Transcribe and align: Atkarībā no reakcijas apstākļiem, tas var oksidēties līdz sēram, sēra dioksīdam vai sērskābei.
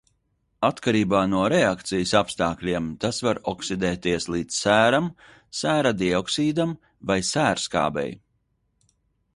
Atkarībā 0.67 1.19
no 1.33 1.41
reakcijas 1.53 2.13
apstākļiem, 2.19 2.87
tas 3.05 3.19
var 3.27 3.41
oksidēties 3.53 4.27
līdz 4.37 4.63
sēram, 4.63 5.11
sēra 5.61 5.93
dioksīdam 6.03 6.77
vai 7.13 7.21
sērskābei. 7.33 8.11